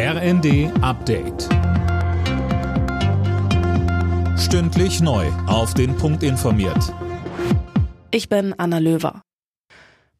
[0.00, 1.48] RND Update.
[4.38, 5.26] Stündlich neu.
[5.48, 6.94] Auf den Punkt informiert.
[8.12, 9.22] Ich bin Anna Löwer.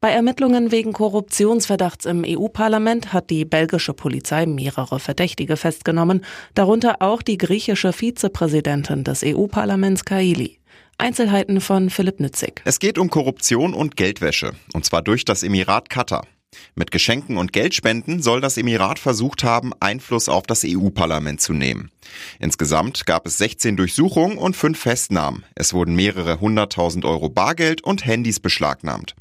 [0.01, 6.25] Bei Ermittlungen wegen Korruptionsverdachts im EU-Parlament hat die belgische Polizei mehrere Verdächtige festgenommen,
[6.55, 10.59] darunter auch die griechische Vizepräsidentin des EU-Parlaments Kaili.
[10.99, 12.63] Einzelheiten von Philipp Nützig.
[12.65, 16.27] Es geht um Korruption und Geldwäsche, und zwar durch das Emirat Katar.
[16.75, 21.91] Mit Geschenken und Geldspenden soll das Emirat versucht haben, Einfluss auf das EU-Parlament zu nehmen.
[22.39, 25.45] Insgesamt gab es 16 Durchsuchungen und 5 Festnahmen.
[25.55, 29.15] Es wurden mehrere hunderttausend Euro Bargeld und Handys beschlagnahmt.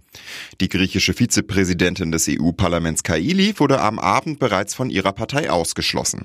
[0.61, 6.23] Die griechische Vizepräsidentin des EU-Parlaments Kaili wurde am Abend bereits von ihrer Partei ausgeschlossen.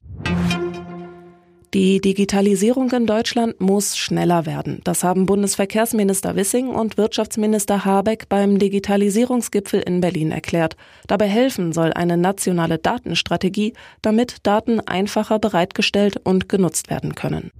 [1.75, 4.83] Die Digitalisierung in Deutschland muss schneller werden.
[4.85, 10.77] Das haben Bundesverkehrsminister Wissing und Wirtschaftsminister Habeck beim Digitalisierungsgipfel in Berlin erklärt.
[11.07, 13.73] Dabei helfen soll eine nationale Datenstrategie,
[14.03, 17.51] damit Daten einfacher bereitgestellt und genutzt werden können.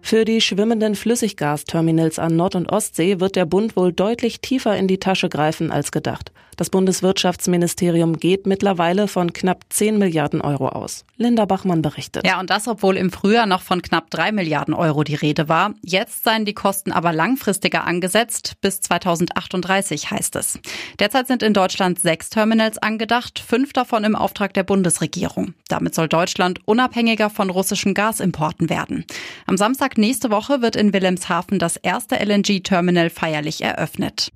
[0.00, 4.88] Für die schwimmenden Flüssiggasterminals an Nord- und Ostsee wird der Bund wohl deutlich tiefer in
[4.88, 6.32] die Tasche greifen als gedacht.
[6.56, 11.04] Das Bundeswirtschaftsministerium geht mittlerweile von knapp 10 Milliarden Euro aus.
[11.16, 12.26] Linda Bachmann berichtet.
[12.26, 15.74] Ja, und das, obwohl im Frühjahr noch von knapp 3 Milliarden Euro die Rede war.
[15.82, 18.54] Jetzt seien die Kosten aber langfristiger angesetzt.
[18.60, 20.58] Bis 2038 heißt es.
[20.98, 25.54] Derzeit sind in Deutschland sechs Terminals angedacht, fünf davon im Auftrag der Bundesregierung.
[25.68, 29.04] Damit soll Deutschland unabhängiger von russischen Gasimporten werden.
[29.46, 34.30] Am Samstag nächste Woche wird in Wilhelmshaven das erste LNG-Terminal feierlich eröffnet.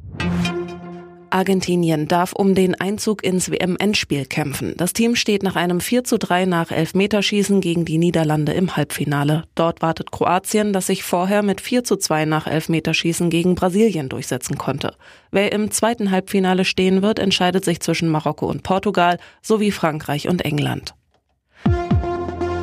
[1.36, 4.72] Argentinien darf um den Einzug ins WM-Endspiel kämpfen.
[4.78, 9.44] Das Team steht nach einem 4 zu 3 nach Elfmeterschießen gegen die Niederlande im Halbfinale.
[9.54, 14.56] Dort wartet Kroatien, das sich vorher mit 4 zu 2 nach Elfmeterschießen gegen Brasilien durchsetzen
[14.56, 14.94] konnte.
[15.30, 20.42] Wer im zweiten Halbfinale stehen wird, entscheidet sich zwischen Marokko und Portugal sowie Frankreich und
[20.42, 20.94] England.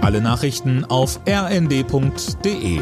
[0.02, 2.82] Alle Nachrichten auf rnd.de